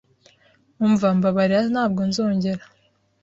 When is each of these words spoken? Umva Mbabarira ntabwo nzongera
Umva 0.85 1.07
Mbabarira 1.17 1.61
ntabwo 1.73 2.01
nzongera 2.09 2.63